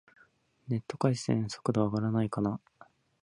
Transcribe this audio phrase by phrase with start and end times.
[0.67, 2.59] ネット回線、速度上がらないかな